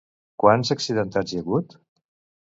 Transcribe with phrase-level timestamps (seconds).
[0.43, 1.77] Quants accidentats hi ha hagut?